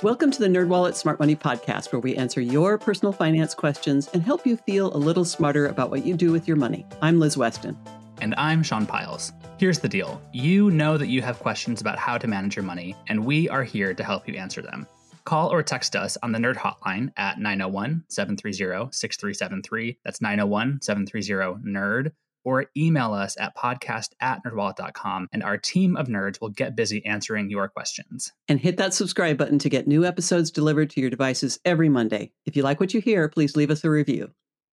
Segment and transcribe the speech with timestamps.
[0.00, 4.22] Welcome to the NerdWallet Smart Money Podcast, where we answer your personal finance questions and
[4.22, 6.86] help you feel a little smarter about what you do with your money.
[7.02, 7.76] I'm Liz Weston.
[8.20, 9.32] And I'm Sean Pyles.
[9.58, 12.94] Here's the deal you know that you have questions about how to manage your money,
[13.08, 14.86] and we are here to help you answer them.
[15.24, 19.98] Call or text us on the Nerd Hotline at 901 730 6373.
[20.04, 22.12] That's 901 730 NERD
[22.44, 27.04] or email us at podcast at nerdwallet.com and our team of nerds will get busy
[27.04, 28.32] answering your questions.
[28.48, 32.32] And hit that subscribe button to get new episodes delivered to your devices every Monday.
[32.46, 34.30] If you like what you hear, please leave us a review.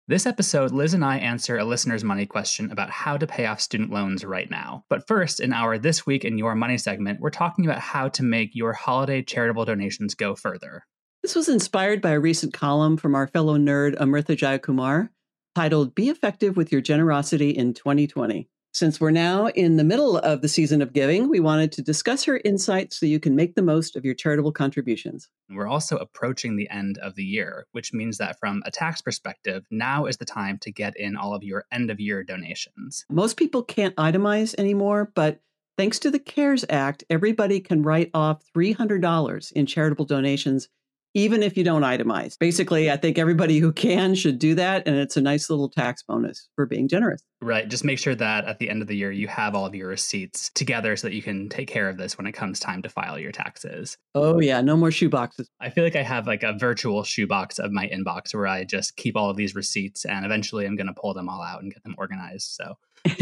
[0.09, 3.61] This episode, Liz and I answer a listener's money question about how to pay off
[3.61, 4.85] student loans right now.
[4.91, 8.25] But first, in our This Week in Your Money segment, we're talking about how to
[8.25, 10.85] make your holiday charitable donations go further.
[11.23, 15.11] This was inspired by a recent column from our fellow nerd, Amrita Jayakumar,
[15.55, 18.49] titled Be Effective with Your Generosity in 2020.
[18.75, 22.25] Since we're now in the middle of the season of giving, we wanted to discuss
[22.25, 25.29] her insights so you can make the most of your charitable contributions.
[25.51, 29.67] We're also approaching the end of the year, which means that from a tax perspective,
[29.71, 33.05] now is the time to get in all of your end of year donations.
[33.11, 35.43] Most people can't itemize anymore, but
[35.77, 40.71] thanks to the CARES Act, everybody can write off $300 in charitable donations
[41.15, 42.39] even if you don't itemize.
[42.39, 44.87] Basically, I think everybody who can should do that.
[44.87, 47.23] And it's a nice little tax bonus for being generous.
[47.41, 47.69] Right.
[47.69, 49.89] Just make sure that at the end of the year, you have all of your
[49.89, 52.89] receipts together so that you can take care of this when it comes time to
[52.89, 53.99] file your taxes.
[54.15, 54.61] Oh, yeah.
[54.61, 55.51] No more shoe boxes.
[55.61, 58.97] I feel like I have like a virtual shoebox of my inbox where I just
[58.97, 61.73] keep all of these receipts and eventually I'm going to pull them all out and
[61.73, 62.53] get them organized.
[62.53, 62.77] So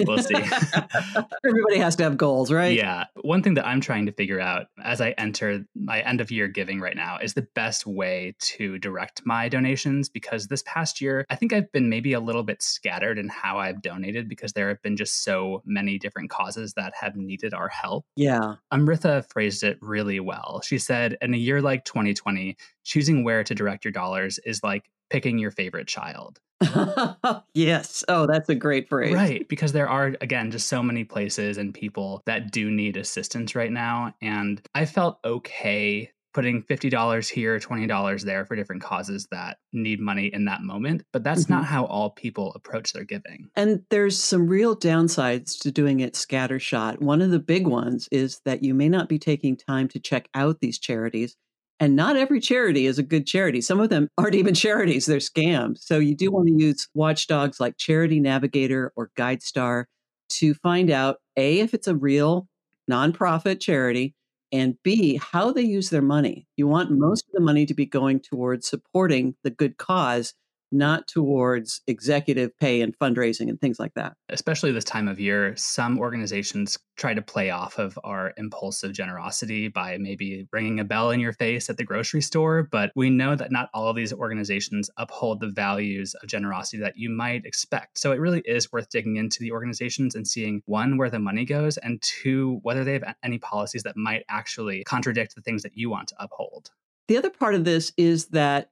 [0.06, 0.34] we'll see.
[1.44, 2.76] Everybody has to have goals, right?
[2.76, 3.04] Yeah.
[3.22, 6.48] One thing that I'm trying to figure out as I enter my end of year
[6.48, 11.24] giving right now is the best way to direct my donations because this past year,
[11.30, 14.68] I think I've been maybe a little bit scattered in how I've donated because there
[14.68, 18.04] have been just so many different causes that have needed our help.
[18.16, 18.56] Yeah.
[18.72, 20.60] Amrita phrased it really well.
[20.64, 24.90] She said, in a year like 2020, choosing where to direct your dollars is like
[25.10, 26.40] picking your favorite child.
[27.54, 28.04] yes.
[28.08, 29.14] Oh, that's a great phrase.
[29.14, 29.48] Right.
[29.48, 33.72] Because there are, again, just so many places and people that do need assistance right
[33.72, 34.14] now.
[34.20, 40.26] And I felt okay putting $50 here, $20 there for different causes that need money
[40.32, 41.02] in that moment.
[41.12, 41.54] But that's mm-hmm.
[41.54, 43.48] not how all people approach their giving.
[43.56, 47.00] And there's some real downsides to doing it scattershot.
[47.00, 50.28] One of the big ones is that you may not be taking time to check
[50.34, 51.36] out these charities
[51.80, 53.62] and not every charity is a good charity.
[53.62, 55.78] Some of them aren't even charities, they're scams.
[55.78, 59.84] So you do want to use watchdogs like Charity Navigator or GuideStar
[60.30, 62.46] to find out A, if it's a real
[62.88, 64.14] nonprofit charity,
[64.52, 66.46] and B, how they use their money.
[66.56, 70.34] You want most of the money to be going towards supporting the good cause
[70.72, 74.14] not towards executive pay and fundraising and things like that.
[74.28, 79.68] Especially this time of year, some organizations try to play off of our impulsive generosity
[79.68, 82.68] by maybe ringing a bell in your face at the grocery store.
[82.70, 86.96] But we know that not all of these organizations uphold the values of generosity that
[86.96, 87.98] you might expect.
[87.98, 91.44] So it really is worth digging into the organizations and seeing one, where the money
[91.44, 95.76] goes, and two, whether they have any policies that might actually contradict the things that
[95.76, 96.70] you want to uphold.
[97.08, 98.70] The other part of this is that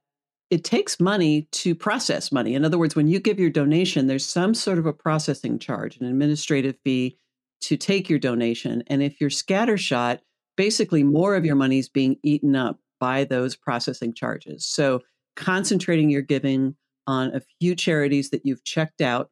[0.49, 2.55] it takes money to process money.
[2.55, 5.97] In other words, when you give your donation, there's some sort of a processing charge,
[5.97, 7.17] an administrative fee
[7.61, 8.83] to take your donation.
[8.87, 10.19] And if you're scattershot,
[10.57, 14.65] basically more of your money is being eaten up by those processing charges.
[14.65, 15.01] So
[15.35, 16.75] concentrating your giving
[17.07, 19.29] on a few charities that you've checked out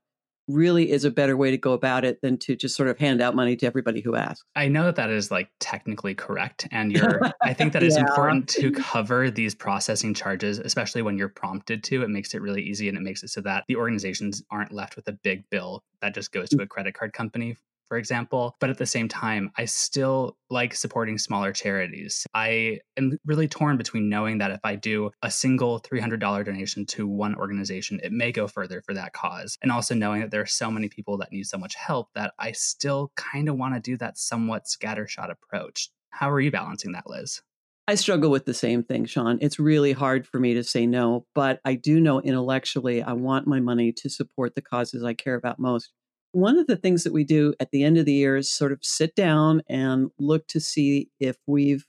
[0.47, 3.21] really is a better way to go about it than to just sort of hand
[3.21, 4.43] out money to everybody who asks.
[4.55, 8.01] I know that that is like technically correct and you're I think that it's yeah.
[8.01, 12.01] important to cover these processing charges especially when you're prompted to.
[12.03, 14.95] It makes it really easy and it makes it so that the organizations aren't left
[14.95, 16.63] with a big bill that just goes to mm.
[16.63, 17.55] a credit card company
[17.87, 18.55] for example.
[18.59, 22.25] But at the same time, I still like supporting smaller charities.
[22.33, 27.07] I am really torn between knowing that if I do a single $300 donation to
[27.07, 29.57] one organization, it may go further for that cause.
[29.61, 32.33] And also knowing that there are so many people that need so much help that
[32.39, 35.89] I still kind of want to do that somewhat scattershot approach.
[36.11, 37.41] How are you balancing that, Liz?
[37.89, 39.37] I struggle with the same thing, Sean.
[39.39, 43.47] It's really hard for me to say no, but I do know intellectually I want
[43.47, 45.93] my money to support the causes I care about most
[46.37, 48.71] one of the things that we do at the end of the year is sort
[48.71, 51.87] of sit down and look to see if we've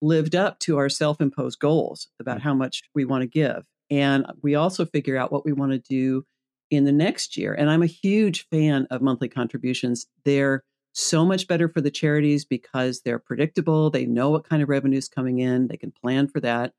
[0.00, 2.42] lived up to our self imposed goals about mm.
[2.42, 3.64] how much we want to give.
[3.90, 6.24] And we also figure out what we want to do
[6.70, 7.52] in the next year.
[7.52, 10.06] And I'm a huge fan of monthly contributions.
[10.24, 10.62] They're
[10.92, 13.90] so much better for the charities because they're predictable.
[13.90, 16.72] They know what kind of revenue is coming in, they can plan for that.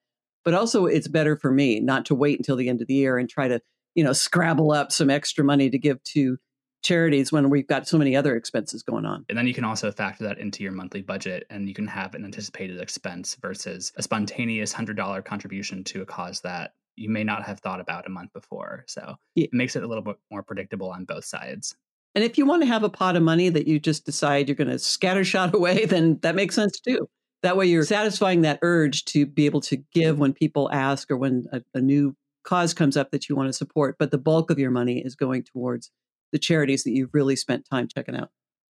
[0.45, 3.18] But also, it's better for me not to wait until the end of the year
[3.18, 3.60] and try to,
[3.94, 6.38] you know, scrabble up some extra money to give to
[6.81, 9.26] charities when we've got so many other expenses going on.
[9.30, 12.16] And then you can also factor that into your monthly budget and you can have
[12.16, 17.44] an anticipated expense versus a spontaneous $100 contribution to a cause that you may not
[17.44, 18.84] have thought about a month before.
[18.88, 19.46] So yeah.
[19.46, 21.76] it makes it a little bit more predictable on both sides.
[22.16, 24.56] And if you want to have a pot of money that you just decide you're
[24.56, 27.08] going to scattershot away, then that makes sense too.
[27.42, 31.18] That way you're satisfying that urge to be able to give when people ask or
[31.18, 33.96] when a, a new cause comes up that you want to support.
[33.98, 35.92] But the bulk of your money is going towards
[36.31, 38.30] the charities that you've really spent time checking out.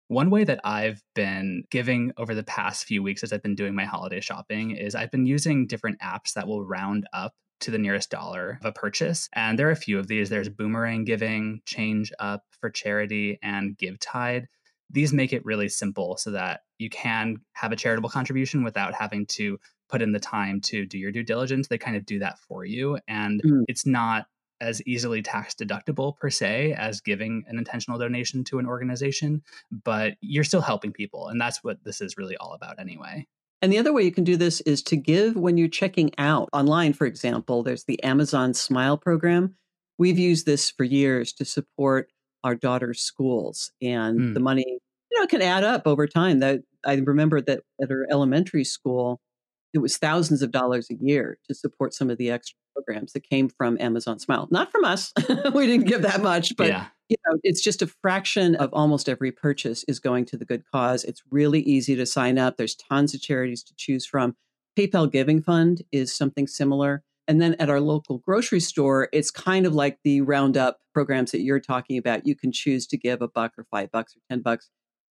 [0.07, 3.73] One way that I've been giving over the past few weeks as I've been doing
[3.73, 7.77] my holiday shopping is I've been using different apps that will round up to the
[7.77, 9.29] nearest dollar of a purchase.
[9.33, 10.29] And there are a few of these.
[10.29, 14.45] There's Boomerang Giving, Change Up for Charity, and GiveTide.
[14.89, 19.25] These make it really simple so that you can have a charitable contribution without having
[19.27, 19.57] to
[19.89, 21.67] put in the time to do your due diligence.
[21.67, 22.99] They kind of do that for you.
[23.07, 23.63] And mm.
[23.67, 24.25] it's not
[24.63, 29.43] as easily tax deductible per se as giving an intentional donation to an organization,
[29.83, 31.27] but you're still helping people.
[31.27, 33.27] And that's what this is really all about anyway.
[33.61, 36.49] And the other way you can do this is to give when you're checking out
[36.53, 37.63] online, for example.
[37.63, 39.55] There's the Amazon Smile program.
[39.97, 42.09] We've used this for years to support
[42.43, 44.33] our daughter's schools, and mm.
[44.33, 46.39] the money, you know, can add up over time.
[46.39, 49.21] That I remember that at her elementary school,
[49.73, 53.23] it was thousands of dollars a year to support some of the extra programs that
[53.23, 54.47] came from Amazon Smile.
[54.51, 55.13] Not from us.
[55.53, 56.87] we didn't give that much, but yeah.
[57.09, 60.63] you know, it's just a fraction of almost every purchase is going to the good
[60.71, 61.03] cause.
[61.03, 62.57] It's really easy to sign up.
[62.57, 64.35] There's tons of charities to choose from.
[64.77, 67.03] PayPal Giving Fund is something similar.
[67.27, 71.41] And then at our local grocery store, it's kind of like the roundup programs that
[71.41, 72.27] you're talking about.
[72.27, 74.69] You can choose to give a buck or five bucks or 10 bucks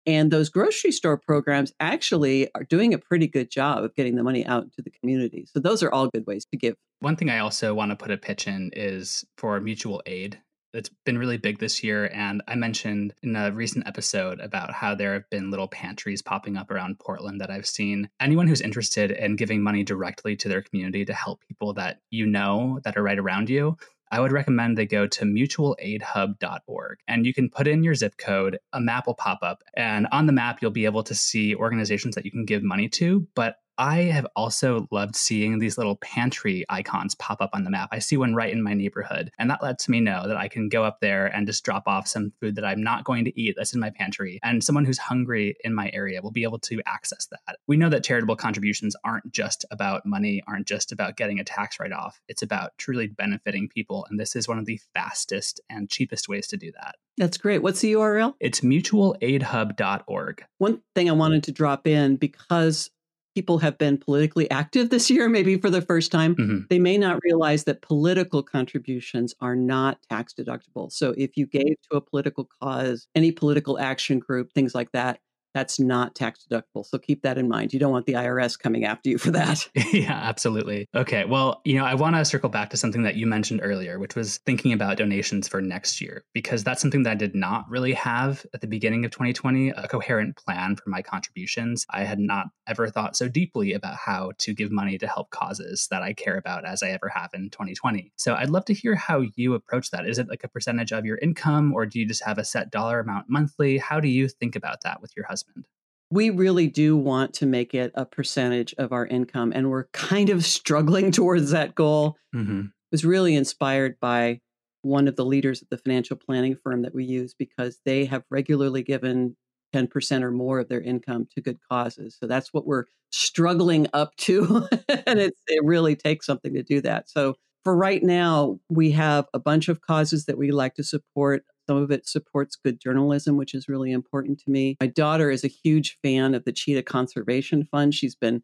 [0.05, 4.23] and those grocery store programs actually are doing a pretty good job of getting the
[4.23, 5.45] money out to the community.
[5.51, 6.75] So those are all good ways to give.
[6.99, 10.39] One thing I also want to put a pitch in is for mutual aid.
[10.73, 12.09] It's been really big this year.
[12.13, 16.57] And I mentioned in a recent episode about how there have been little pantries popping
[16.57, 18.09] up around Portland that I've seen.
[18.19, 22.25] Anyone who's interested in giving money directly to their community to help people that you
[22.25, 23.77] know that are right around you,
[24.11, 28.59] I would recommend they go to mutualaidhub.org and you can put in your zip code,
[28.73, 29.63] a map will pop up.
[29.75, 32.87] And on the map, you'll be able to see organizations that you can give money
[32.89, 33.27] to.
[33.35, 37.89] But I have also loved seeing these little pantry icons pop up on the map.
[37.91, 40.69] I see one right in my neighborhood, and that lets me know that I can
[40.69, 43.55] go up there and just drop off some food that I'm not going to eat
[43.57, 44.39] that's in my pantry.
[44.43, 47.57] And someone who's hungry in my area will be able to access that.
[47.67, 51.79] We know that charitable contributions aren't just about money, aren't just about getting a tax
[51.79, 52.21] write off.
[52.27, 54.05] It's about truly benefiting people.
[54.09, 56.95] And this is one of the fastest and cheapest ways to do that.
[57.17, 57.61] That's great.
[57.63, 58.33] What's the URL?
[58.41, 60.45] It's mutualaidhub.org.
[60.57, 62.89] One thing I wanted to drop in because
[63.35, 66.59] people have been politically active this year, maybe for the first time, mm-hmm.
[66.69, 70.91] they may not realize that political contributions are not tax deductible.
[70.91, 75.19] So if you gave to a political cause, any political action group, things like that,
[75.55, 76.85] that's not tax deductible.
[76.85, 77.71] So keep that in mind.
[77.71, 79.67] You don't want the IRS coming after you for that.
[79.93, 80.89] yeah, absolutely.
[80.93, 81.23] Okay.
[81.23, 84.15] Well, you know, I want to circle back to something that you mentioned earlier, which
[84.15, 87.93] was thinking about donations for next year, because that's something that I did not really
[87.93, 91.85] have at the beginning of 2020 a coherent plan for my contributions.
[91.89, 95.87] I had not ever thought so deeply about how to give money to help causes
[95.89, 98.11] that I care about as I ever have in 2020.
[98.17, 100.05] So I'd love to hear how you approach that.
[100.05, 102.71] Is it like a percentage of your income, or do you just have a set
[102.71, 103.77] dollar amount monthly?
[103.77, 105.44] How do you think about that with your husband?
[105.47, 105.65] Husband?
[106.11, 110.29] We really do want to make it a percentage of our income, and we're kind
[110.29, 112.17] of struggling towards that goal.
[112.33, 112.59] Mm-hmm.
[112.61, 114.41] It was really inspired by
[114.81, 118.23] one of the leaders of the financial planning firm that we use because they have
[118.29, 119.35] regularly given
[119.73, 122.15] 10% or more of their income to good causes.
[122.19, 124.67] So that's what we're struggling up to.
[125.07, 125.33] and it
[125.63, 127.09] really takes something to do that.
[127.09, 131.43] So for right now, we have a bunch of causes that we like to support.
[131.67, 134.77] Some of it supports good journalism, which is really important to me.
[134.79, 137.95] My daughter is a huge fan of the Cheetah Conservation Fund.
[137.95, 138.43] She's been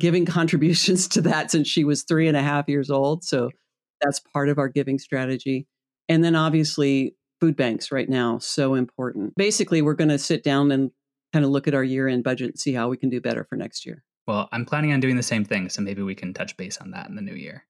[0.00, 3.24] giving contributions to that since she was three and a half years old.
[3.24, 3.50] So
[4.02, 5.66] that's part of our giving strategy.
[6.08, 9.34] And then obviously, food banks right now, so important.
[9.36, 10.90] Basically, we're going to sit down and
[11.32, 13.44] kind of look at our year end budget and see how we can do better
[13.44, 14.02] for next year.
[14.26, 15.68] Well, I'm planning on doing the same thing.
[15.68, 17.64] So maybe we can touch base on that in the new year.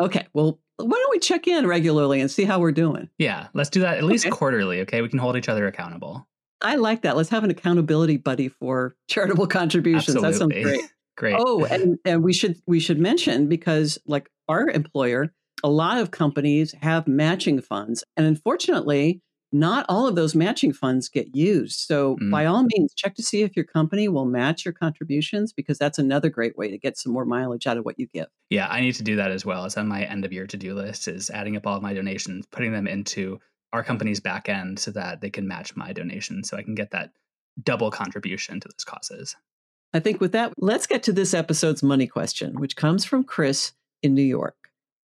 [0.00, 0.26] Okay.
[0.32, 3.08] Well, why don't we check in regularly and see how we're doing?
[3.18, 4.34] Yeah, let's do that at least okay.
[4.34, 4.80] quarterly.
[4.82, 6.28] Okay, we can hold each other accountable.
[6.60, 7.16] I like that.
[7.16, 10.16] Let's have an accountability buddy for charitable contributions.
[10.16, 10.62] Absolutely.
[10.62, 10.92] That sounds great.
[11.16, 11.36] great.
[11.38, 15.32] Oh, and, and we should we should mention because like our employer,
[15.64, 21.08] a lot of companies have matching funds, and unfortunately, not all of those matching funds
[21.08, 21.80] get used.
[21.80, 22.30] So, mm.
[22.30, 25.98] by all means, check to see if your company will match your contributions because that's
[25.98, 28.26] another great way to get some more mileage out of what you give.
[28.50, 29.64] Yeah, I need to do that as well.
[29.64, 31.94] It's on my end of year to do list is adding up all of my
[31.94, 33.38] donations, putting them into
[33.72, 36.90] our company's back end so that they can match my donation so I can get
[36.92, 37.10] that
[37.62, 39.36] double contribution to those causes.
[39.92, 43.72] I think with that, let's get to this episode's money question, which comes from Chris
[44.02, 44.56] in New York.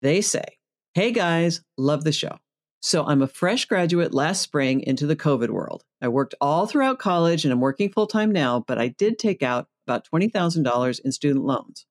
[0.01, 0.45] They say,
[0.93, 2.39] Hey guys, love the show.
[2.81, 5.83] So I'm a fresh graduate last spring into the COVID world.
[6.01, 9.43] I worked all throughout college and I'm working full time now, but I did take
[9.43, 11.85] out about $20,000 in student loans.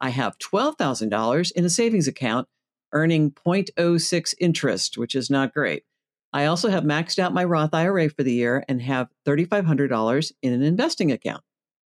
[0.00, 2.48] I have $12,000 in a savings account
[2.92, 5.84] earning 0.06 interest, which is not great.
[6.32, 10.52] I also have maxed out my Roth IRA for the year and have $3,500 in
[10.52, 11.42] an investing account.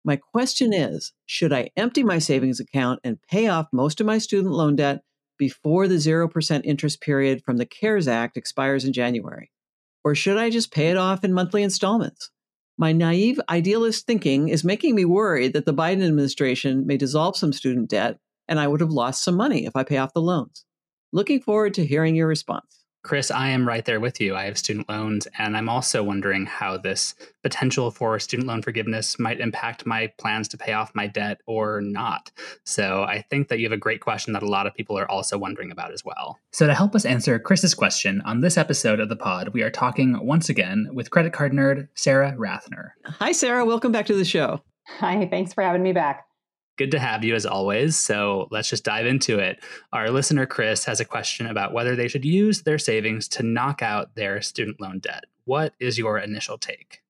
[0.04, 4.18] My question is Should I empty my savings account and pay off most of my
[4.18, 5.02] student loan debt
[5.38, 9.50] before the 0% interest period from the CARES Act expires in January?
[10.04, 12.30] Or should I just pay it off in monthly installments?
[12.78, 17.52] My naive idealist thinking is making me worried that the Biden administration may dissolve some
[17.52, 20.64] student debt and I would have lost some money if I pay off the loans.
[21.12, 22.81] Looking forward to hearing your response.
[23.02, 24.36] Chris, I am right there with you.
[24.36, 29.18] I have student loans, and I'm also wondering how this potential for student loan forgiveness
[29.18, 32.30] might impact my plans to pay off my debt or not.
[32.64, 35.10] So I think that you have a great question that a lot of people are
[35.10, 36.38] also wondering about as well.
[36.52, 39.70] So, to help us answer Chris's question on this episode of the pod, we are
[39.70, 42.90] talking once again with credit card nerd Sarah Rathner.
[43.04, 43.64] Hi, Sarah.
[43.64, 44.62] Welcome back to the show.
[44.98, 46.26] Hi, thanks for having me back.
[46.82, 47.96] Good to have you as always.
[47.96, 49.62] So let's just dive into it.
[49.92, 53.82] Our listener, Chris, has a question about whether they should use their savings to knock
[53.82, 55.26] out their student loan debt.
[55.44, 57.00] What is your initial take?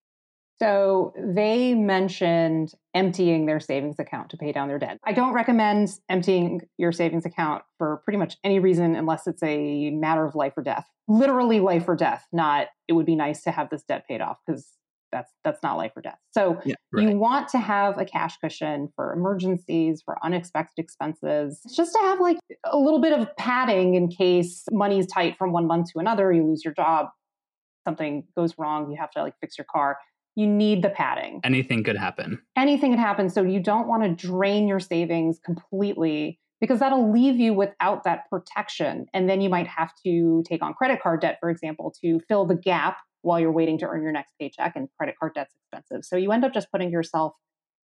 [0.58, 4.98] So they mentioned emptying their savings account to pay down their debt.
[5.04, 9.88] I don't recommend emptying your savings account for pretty much any reason unless it's a
[9.88, 10.86] matter of life or death.
[11.08, 14.36] Literally life or death, not it would be nice to have this debt paid off
[14.46, 14.68] because
[15.12, 16.18] that's that's not life or death.
[16.32, 17.08] So yeah, right.
[17.08, 22.20] you want to have a cash cushion for emergencies, for unexpected expenses, just to have
[22.20, 26.32] like a little bit of padding in case money's tight from one month to another,
[26.32, 27.08] you lose your job,
[27.84, 29.98] something goes wrong, you have to like fix your car.
[30.34, 31.40] You need the padding.
[31.44, 32.40] Anything could happen.
[32.56, 33.28] Anything could happen.
[33.28, 38.30] So you don't want to drain your savings completely because that'll leave you without that
[38.30, 39.06] protection.
[39.12, 42.46] And then you might have to take on credit card debt, for example, to fill
[42.46, 46.04] the gap while you're waiting to earn your next paycheck and credit card debt's expensive.
[46.04, 47.32] So you end up just putting yourself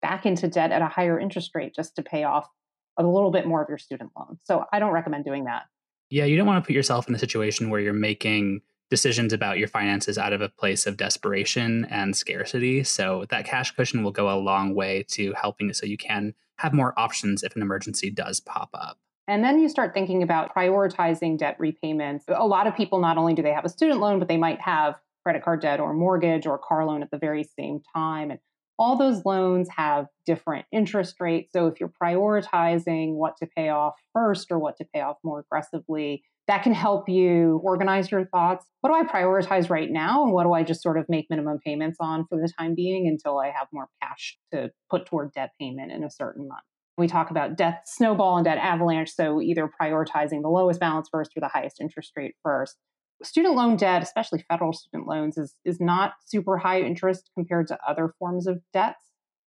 [0.02, 2.48] back into debt at a higher interest rate just to pay off
[2.96, 4.38] a little bit more of your student loan.
[4.44, 5.62] So I don't recommend doing that.
[6.10, 9.58] Yeah, you don't want to put yourself in a situation where you're making decisions about
[9.58, 12.82] your finances out of a place of desperation and scarcity.
[12.82, 16.34] So that cash cushion will go a long way to helping you so you can
[16.58, 18.98] have more options if an emergency does pop up.
[19.28, 22.24] And then you start thinking about prioritizing debt repayments.
[22.28, 24.60] A lot of people not only do they have a student loan, but they might
[24.60, 28.30] have credit card debt or mortgage or car loan at the very same time.
[28.30, 28.40] And
[28.78, 31.50] all those loans have different interest rates.
[31.52, 35.40] So if you're prioritizing what to pay off first or what to pay off more
[35.40, 38.64] aggressively, that can help you organize your thoughts.
[38.80, 40.24] What do I prioritize right now?
[40.24, 43.06] And what do I just sort of make minimum payments on for the time being
[43.06, 46.64] until I have more cash to put toward debt payment in a certain month?
[46.96, 49.10] We talk about debt snowball and debt avalanche.
[49.14, 52.76] So either prioritizing the lowest balance first or the highest interest rate first
[53.22, 57.78] student loan debt, especially federal student loans, is, is not super high interest compared to
[57.86, 59.10] other forms of debts.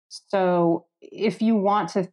[0.08, 2.08] So if you want to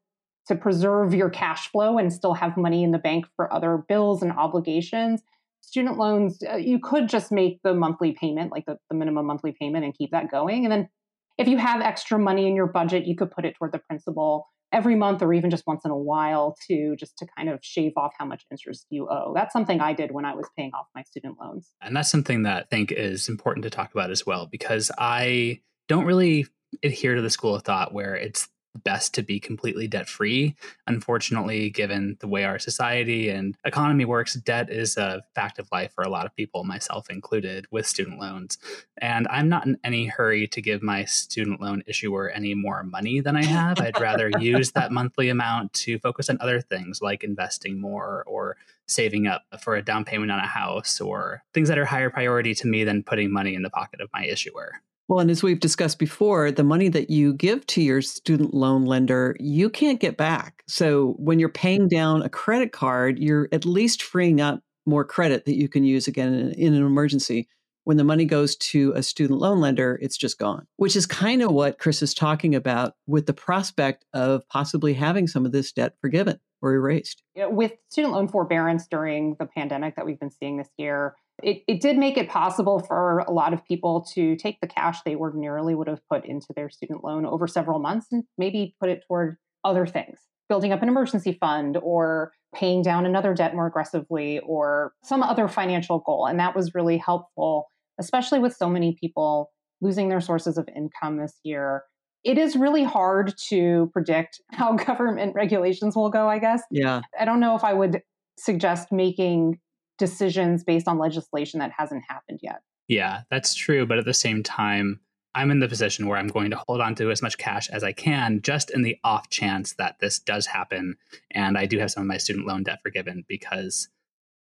[0.48, 4.24] to preserve your cash flow and still have money in the bank for other bills
[4.24, 5.22] and obligations,
[5.62, 9.56] student loans, uh, you could just make the monthly payment, like the, the minimum monthly
[9.60, 10.66] payment, and keep that going.
[10.66, 10.90] And then
[11.38, 14.48] if you have extra money in your budget, you could put it toward the principal
[14.72, 17.94] every month or even just once in a while to just to kind of shave
[17.98, 19.34] off how much interest you owe.
[19.34, 21.72] That's something I did when I was paying off my student loans.
[21.82, 25.62] And that's something that I think is important to talk about as well because I
[25.88, 26.46] don't really
[26.84, 30.56] adhere to the school of thought where it's best to be completely debt free.
[30.88, 35.94] Unfortunately, given the way our society and economy works, debt is a fact of life
[35.94, 38.58] for a lot of people, myself included, with student loans.
[38.98, 43.20] And I'm not in any hurry to give my student loan issuer any more money
[43.20, 43.80] than I have.
[43.80, 48.58] I'd rather use that monthly amount to focus on other things like investing more or
[48.88, 52.56] saving up for a down payment on a house or things that are higher priority
[52.56, 54.82] to me than putting money in the pocket of my issuer.
[55.10, 58.86] Well, and as we've discussed before, the money that you give to your student loan
[58.86, 60.62] lender, you can't get back.
[60.68, 65.46] So when you're paying down a credit card, you're at least freeing up more credit
[65.46, 67.50] that you can use again in, in an emergency.
[67.86, 71.42] When the money goes to a student loan lender, it's just gone, which is kind
[71.42, 75.72] of what Chris is talking about with the prospect of possibly having some of this
[75.72, 77.24] debt forgiven or erased.
[77.36, 81.82] with student loan forbearance during the pandemic that we've been seeing this year, it, it
[81.82, 85.76] did make it possible for a lot of people to take the cash they ordinarily
[85.76, 89.38] would have put into their student loan over several months and maybe put it toward
[89.64, 94.94] other things, building up an emergency fund or paying down another debt more aggressively or
[95.04, 96.26] some other financial goal.
[96.26, 97.68] And that was really helpful,
[98.00, 101.84] especially with so many people losing their sources of income this year.
[102.24, 106.64] It is really hard to predict how government regulations will go, I guess.
[106.72, 107.02] Yeah.
[107.20, 108.02] I don't know if I would
[108.38, 109.60] suggest making
[110.00, 112.62] decisions based on legislation that hasn't happened yet.
[112.88, 113.86] Yeah, that's true.
[113.86, 115.00] But at the same time,
[115.36, 117.84] I'm in the position where I'm going to hold on to as much cash as
[117.84, 120.96] I can, just in the off chance that this does happen.
[121.30, 123.90] And I do have some of my student loan debt forgiven because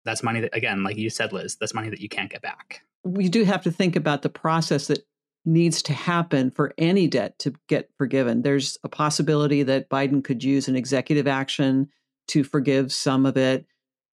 [0.04, 2.82] that's money that, again, like you said, Liz, that's money that you can't get back.
[3.02, 5.06] We do have to think about the process that
[5.46, 8.42] needs to happen for any debt to get forgiven.
[8.42, 11.88] There's a possibility that Biden could use an executive action
[12.28, 13.66] to forgive some of it.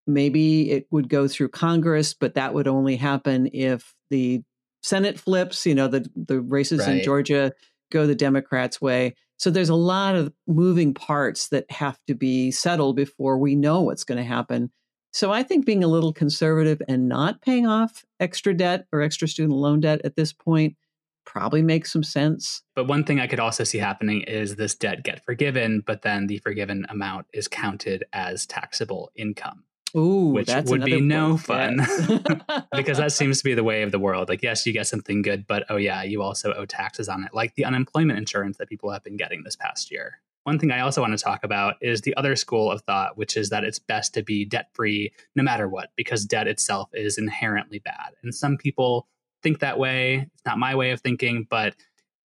[0.08, 4.42] Maybe it would go through Congress, but that would only happen if the
[4.84, 6.98] Senate flips, you know, the the races right.
[6.98, 7.54] in Georgia
[7.92, 9.16] go the Democrats' way.
[9.38, 13.82] So there's a lot of moving parts that have to be settled before we know
[13.82, 14.72] what's going to happen.
[15.14, 19.28] So I think being a little conservative and not paying off extra debt or extra
[19.28, 20.78] student loan debt at this point
[21.26, 22.62] probably makes some sense.
[22.76, 26.28] But one thing I could also see happening is this debt get forgiven, but then
[26.28, 29.64] the forgiven amount is counted as taxable income.
[29.96, 31.78] Ooh, which would be no fun
[32.76, 34.30] because that seems to be the way of the world.
[34.30, 37.34] Like, yes, you get something good, but oh, yeah, you also owe taxes on it,
[37.34, 40.20] like the unemployment insurance that people have been getting this past year.
[40.44, 43.38] One thing I also want to talk about is the other school of thought, which
[43.38, 47.18] is that it's best to be debt free no matter what, because debt itself is
[47.18, 48.14] inherently bad.
[48.24, 49.08] And some people
[49.44, 50.30] think that way.
[50.34, 51.76] It's not my way of thinking, but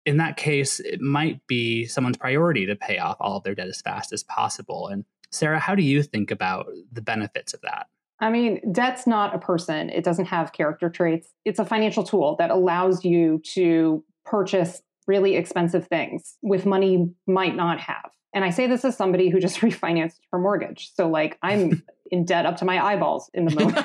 [0.06, 3.68] in that case, it might be someone's priority to pay off all of their debt
[3.68, 4.88] as fast as possible.
[4.88, 7.86] And Sarah, how do you think about the benefits of that?
[8.20, 9.88] I mean, debt's not a person.
[9.90, 11.32] It doesn't have character traits.
[11.44, 17.14] It's a financial tool that allows you to purchase really expensive things with money you
[17.26, 18.10] might not have.
[18.32, 20.92] And I say this as somebody who just refinanced her mortgage.
[20.94, 23.78] So like I'm in debt up to my eyeballs in the moment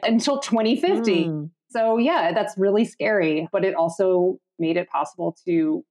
[0.02, 1.24] until 2050.
[1.26, 1.50] Mm.
[1.70, 5.84] So yeah, that's really scary, but it also made it possible to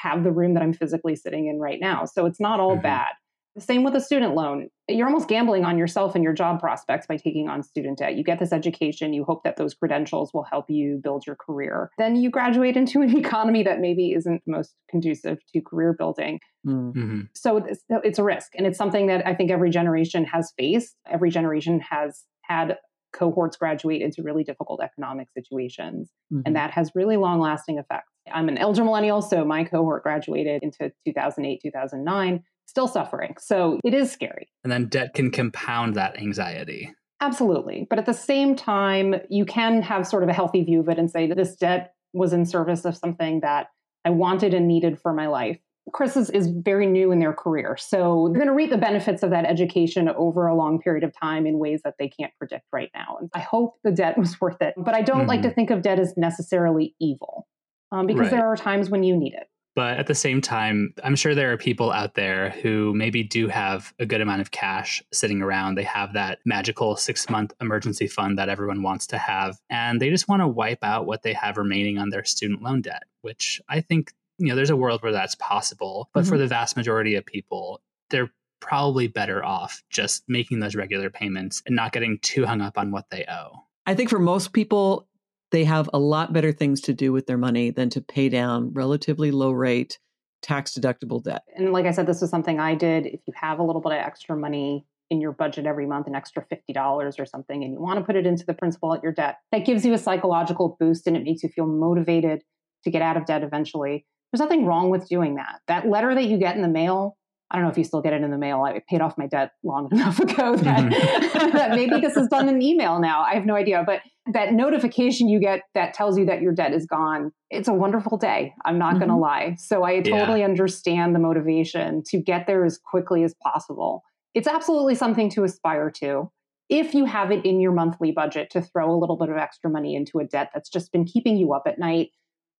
[0.00, 2.04] have the room that I'm physically sitting in right now.
[2.04, 2.82] So it's not all mm-hmm.
[2.82, 3.08] bad.
[3.56, 4.68] The same with a student loan.
[4.88, 8.14] You're almost gambling on yourself and your job prospects by taking on student debt.
[8.14, 11.90] You get this education, you hope that those credentials will help you build your career.
[11.98, 16.38] Then you graduate into an economy that maybe isn't most conducive to career building.
[16.64, 17.22] Mm-hmm.
[17.34, 18.52] So it's, it's a risk.
[18.56, 20.94] And it's something that I think every generation has faced.
[21.10, 22.76] Every generation has had
[23.12, 26.10] cohorts graduate into really difficult economic situations.
[26.32, 26.42] Mm-hmm.
[26.46, 28.12] And that has really long lasting effects.
[28.32, 33.34] I'm an elder millennial, so my cohort graduated into 2008, 2009, still suffering.
[33.38, 34.48] So it is scary.
[34.62, 36.92] And then debt can compound that anxiety.
[37.20, 37.86] Absolutely.
[37.90, 40.98] But at the same time, you can have sort of a healthy view of it
[40.98, 43.68] and say that this debt was in service of something that
[44.04, 45.58] I wanted and needed for my life.
[45.92, 47.76] Chris is, is very new in their career.
[47.78, 51.12] So they're going to reap the benefits of that education over a long period of
[51.18, 53.18] time in ways that they can't predict right now.
[53.20, 54.74] And I hope the debt was worth it.
[54.76, 55.28] But I don't mm-hmm.
[55.28, 55.54] like to mm-hmm.
[55.54, 57.46] think of debt as necessarily evil
[57.92, 58.30] um, because right.
[58.30, 59.48] there are times when you need it.
[59.76, 63.46] But at the same time, I'm sure there are people out there who maybe do
[63.46, 65.76] have a good amount of cash sitting around.
[65.76, 69.58] They have that magical six month emergency fund that everyone wants to have.
[69.70, 72.82] And they just want to wipe out what they have remaining on their student loan
[72.82, 76.08] debt, which I think you know, there's a world where that's possible.
[76.14, 76.30] But mm-hmm.
[76.30, 81.62] for the vast majority of people, they're probably better off just making those regular payments
[81.66, 83.52] and not getting too hung up on what they owe.
[83.86, 85.06] I think for most people,
[85.50, 88.72] they have a lot better things to do with their money than to pay down
[88.72, 89.98] relatively low rate
[90.42, 91.42] tax deductible debt.
[91.56, 93.06] And like I said, this was something I did.
[93.06, 96.14] If you have a little bit of extra money in your budget every month, an
[96.14, 99.12] extra $50 or something, and you want to put it into the principal at your
[99.12, 102.42] debt, that gives you a psychological boost and it makes you feel motivated
[102.84, 104.06] to get out of debt eventually.
[104.32, 105.60] There's nothing wrong with doing that.
[105.68, 107.16] That letter that you get in the mail,
[107.50, 108.62] I don't know if you still get it in the mail.
[108.62, 111.50] I paid off my debt long enough ago that, mm-hmm.
[111.56, 113.22] that maybe this is done in email now.
[113.22, 113.82] I have no idea.
[113.84, 114.00] But
[114.32, 118.18] that notification you get that tells you that your debt is gone, it's a wonderful
[118.18, 118.54] day.
[118.64, 118.98] I'm not mm-hmm.
[118.98, 119.56] going to lie.
[119.58, 120.46] So I totally yeah.
[120.46, 124.02] understand the motivation to get there as quickly as possible.
[124.34, 126.30] It's absolutely something to aspire to.
[126.68, 129.68] If you have it in your monthly budget to throw a little bit of extra
[129.68, 132.10] money into a debt that's just been keeping you up at night,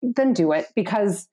[0.03, 1.29] then do it because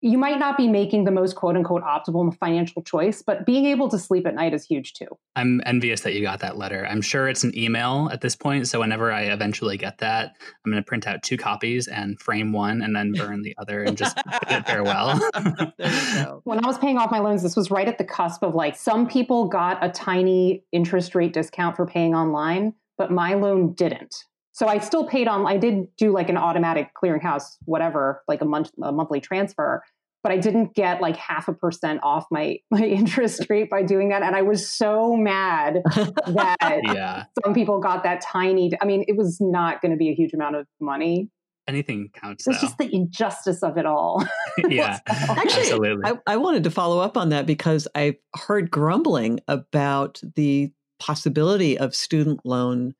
[0.00, 3.88] you might not be making the most quote unquote optimal financial choice, but being able
[3.88, 5.06] to sleep at night is huge too.
[5.34, 6.86] I'm envious that you got that letter.
[6.86, 8.68] I'm sure it's an email at this point.
[8.68, 12.52] So whenever I eventually get that, I'm going to print out two copies and frame
[12.52, 14.16] one and then burn the other and just
[14.48, 15.18] bid it farewell.
[16.44, 18.76] when I was paying off my loans, this was right at the cusp of like
[18.76, 24.14] some people got a tiny interest rate discount for paying online, but my loan didn't.
[24.54, 25.46] So I still paid on.
[25.46, 29.82] I did do like an automatic clearinghouse, whatever, like a month, a monthly transfer
[30.24, 34.08] but I didn't get like half a percent off my my interest rate by doing
[34.08, 34.22] that.
[34.22, 37.24] And I was so mad that yeah.
[37.44, 38.72] some people got that tiny.
[38.80, 41.30] I mean, it was not going to be a huge amount of money.
[41.66, 42.46] Anything counts.
[42.46, 42.66] It's though.
[42.66, 44.22] just the injustice of it all.
[44.68, 46.10] yeah, actually, absolutely.
[46.10, 51.78] I, I wanted to follow up on that because I've heard grumbling about the possibility
[51.78, 52.94] of student loan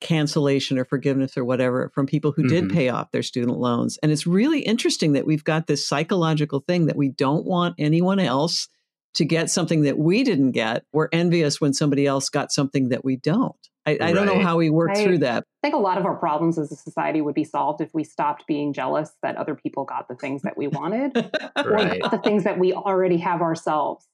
[0.00, 2.68] cancellation or forgiveness or whatever from people who mm-hmm.
[2.68, 3.98] did pay off their student loans.
[4.02, 8.18] And it's really interesting that we've got this psychological thing that we don't want anyone
[8.18, 8.68] else
[9.14, 10.84] to get something that we didn't get.
[10.92, 13.56] We're envious when somebody else got something that we don't.
[13.86, 15.42] I, I don't know how we work I, through that.
[15.42, 18.04] I think a lot of our problems as a society would be solved if we
[18.04, 21.16] stopped being jealous that other people got the things that we wanted
[21.56, 22.00] right.
[22.04, 24.06] or the things that we already have ourselves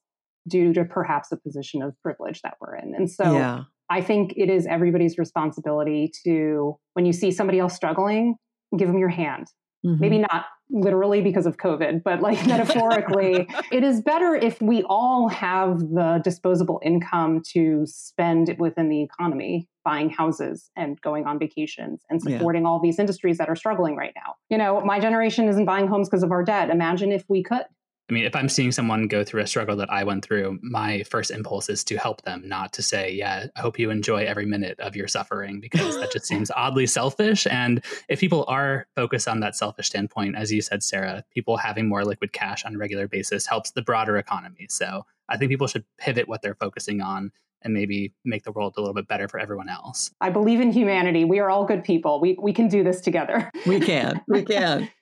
[0.48, 2.94] due to perhaps a position of privilege that we're in.
[2.94, 3.64] And so yeah.
[3.90, 8.36] I think it is everybody's responsibility to, when you see somebody else struggling,
[8.76, 9.46] give them your hand.
[9.84, 10.00] Mm-hmm.
[10.00, 15.28] Maybe not literally because of COVID, but like metaphorically, it is better if we all
[15.28, 22.02] have the disposable income to spend within the economy, buying houses and going on vacations
[22.10, 22.68] and supporting yeah.
[22.68, 24.34] all these industries that are struggling right now.
[24.50, 26.70] You know, my generation isn't buying homes because of our debt.
[26.70, 27.64] Imagine if we could.
[28.08, 31.02] I mean, if I'm seeing someone go through a struggle that I went through, my
[31.04, 34.46] first impulse is to help them, not to say, yeah, I hope you enjoy every
[34.46, 37.48] minute of your suffering, because that just seems oddly selfish.
[37.48, 41.88] And if people are focused on that selfish standpoint, as you said, Sarah, people having
[41.88, 44.66] more liquid cash on a regular basis helps the broader economy.
[44.70, 48.74] So I think people should pivot what they're focusing on and maybe make the world
[48.76, 50.12] a little bit better for everyone else.
[50.20, 51.24] I believe in humanity.
[51.24, 52.20] We are all good people.
[52.20, 53.50] We, we can do this together.
[53.66, 54.20] We can.
[54.28, 54.88] We can.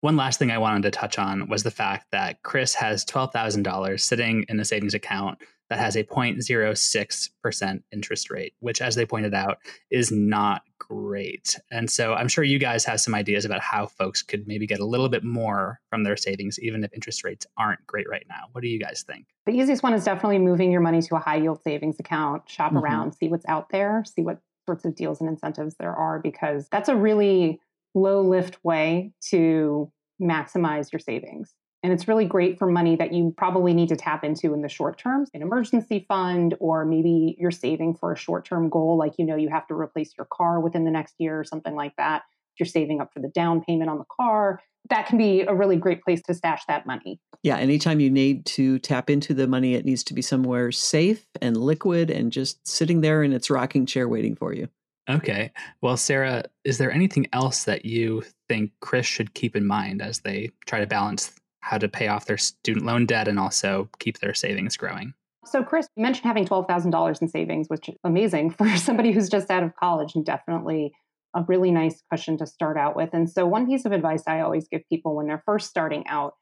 [0.00, 4.00] One last thing I wanted to touch on was the fact that Chris has $12,000
[4.00, 5.38] sitting in a savings account
[5.70, 9.58] that has a 0.06% interest rate, which, as they pointed out,
[9.90, 11.58] is not great.
[11.70, 14.80] And so I'm sure you guys have some ideas about how folks could maybe get
[14.80, 18.44] a little bit more from their savings, even if interest rates aren't great right now.
[18.52, 19.26] What do you guys think?
[19.46, 22.68] The easiest one is definitely moving your money to a high yield savings account, shop
[22.68, 22.78] mm-hmm.
[22.78, 26.68] around, see what's out there, see what sorts of deals and incentives there are, because
[26.68, 27.60] that's a really
[27.94, 31.54] low lift way to maximize your savings.
[31.82, 34.68] And it's really great for money that you probably need to tap into in the
[34.68, 39.14] short term, an emergency fund, or maybe you're saving for a short term goal, like
[39.16, 41.94] you know you have to replace your car within the next year or something like
[41.96, 42.22] that.
[42.58, 45.76] You're saving up for the down payment on the car, that can be a really
[45.76, 47.20] great place to stash that money.
[47.42, 51.26] Yeah, anytime you need to tap into the money, it needs to be somewhere safe
[51.40, 54.68] and liquid and just sitting there in its rocking chair waiting for you.
[55.08, 55.50] Okay.
[55.80, 60.20] Well, Sarah, is there anything else that you think Chris should keep in mind as
[60.20, 64.18] they try to balance how to pay off their student loan debt and also keep
[64.18, 65.14] their savings growing?
[65.44, 69.50] So, Chris, you mentioned having $12,000 in savings, which is amazing for somebody who's just
[69.50, 70.92] out of college and definitely
[71.34, 73.10] a really nice cushion to start out with.
[73.12, 76.34] And so, one piece of advice I always give people when they're first starting out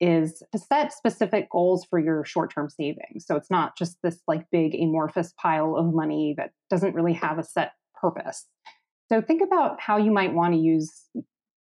[0.00, 3.26] is to set specific goals for your short term savings.
[3.26, 7.38] So, it's not just this like big amorphous pile of money that doesn't really have
[7.38, 8.46] a set purpose.
[9.08, 11.08] So think about how you might want to use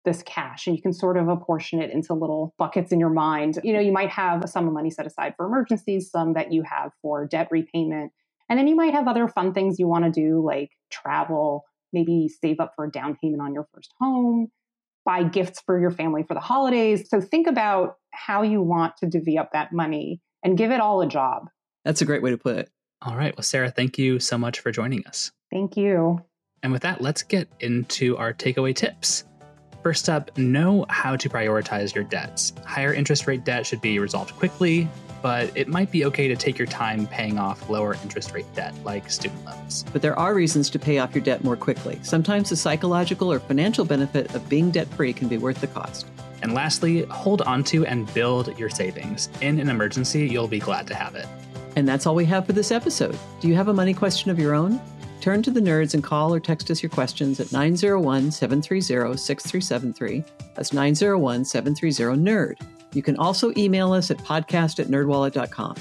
[0.04, 3.58] this cash and you can sort of apportion it into little buckets in your mind.
[3.62, 6.52] You know, you might have a sum of money set aside for emergencies, some that
[6.52, 8.12] you have for debt repayment,
[8.48, 12.28] and then you might have other fun things you want to do like travel, maybe
[12.28, 14.48] save up for a down payment on your first home,
[15.04, 17.08] buy gifts for your family for the holidays.
[17.08, 21.00] So think about how you want to divvy up that money and give it all
[21.00, 21.48] a job.
[21.84, 22.70] That's a great way to put it.
[23.04, 23.36] All right.
[23.36, 25.30] Well, Sarah, thank you so much for joining us.
[25.50, 26.22] Thank you.
[26.62, 29.24] And with that, let's get into our takeaway tips.
[29.82, 32.54] First up, know how to prioritize your debts.
[32.64, 34.88] Higher interest rate debt should be resolved quickly,
[35.20, 38.74] but it might be okay to take your time paying off lower interest rate debt,
[38.82, 39.84] like student loans.
[39.92, 41.98] But there are reasons to pay off your debt more quickly.
[42.02, 46.06] Sometimes the psychological or financial benefit of being debt free can be worth the cost.
[46.40, 49.28] And lastly, hold onto and build your savings.
[49.42, 51.26] In an emergency, you'll be glad to have it.
[51.76, 53.18] And that's all we have for this episode.
[53.40, 54.80] Do you have a money question of your own?
[55.20, 60.22] Turn to the nerds and call or text us your questions at 901 730 6373.
[60.54, 62.60] That's 901 730 NERD.
[62.92, 65.76] You can also email us at podcast at nerdwallet.com.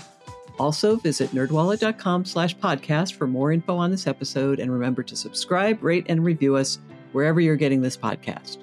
[0.60, 5.84] Also, visit nerdwallet.com slash podcast for more info on this episode and remember to subscribe,
[5.84, 6.80] rate, and review us
[7.12, 8.63] wherever you're getting this podcast.